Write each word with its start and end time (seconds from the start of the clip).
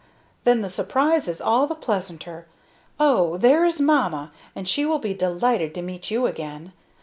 Then 0.45 0.61
the 0.63 0.69
surprise 0.71 1.27
is 1.27 1.39
all 1.39 1.67
the 1.67 1.75
pleasanter. 1.75 2.47
Oh! 2.99 3.37
there 3.37 3.65
is 3.65 3.79
mamma, 3.79 4.31
and 4.55 4.67
she 4.67 4.83
will 4.83 4.97
be 4.97 5.13
delighted 5.13 5.75
to 5.75 5.83
meet 5.83 6.09
you 6.09 6.25
again. 6.25 6.71